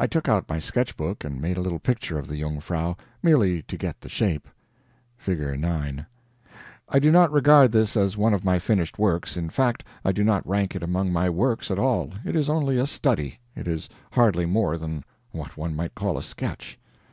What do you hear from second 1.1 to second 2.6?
and made a little picture of the